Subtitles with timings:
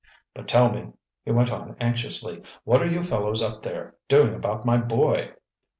[0.33, 4.65] But tell me," he went on anxiously, "what are you fellows up there doing about
[4.65, 5.33] my boy?"